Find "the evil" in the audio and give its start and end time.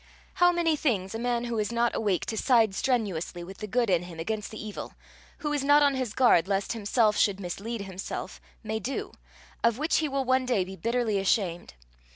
4.49-4.93